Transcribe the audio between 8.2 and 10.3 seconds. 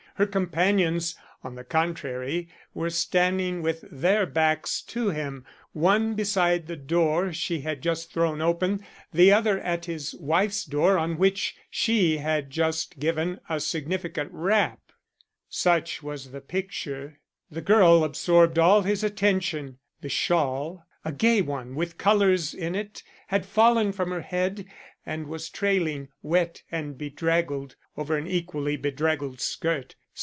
open, the other at his